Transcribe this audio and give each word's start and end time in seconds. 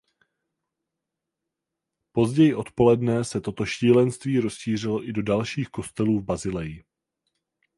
Později 2.11 2.55
odpoledne 2.55 3.23
se 3.23 3.41
toto 3.41 3.65
šílenství 3.65 4.39
rozšířilo 4.39 5.03
i 5.07 5.13
do 5.13 5.21
dalších 5.23 5.69
kostelů 5.69 6.19
v 6.19 6.23
Basileji. 6.23 6.83